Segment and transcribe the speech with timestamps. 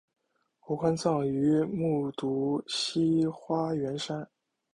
[0.65, 4.27] 吴宽葬于木渎西花园山。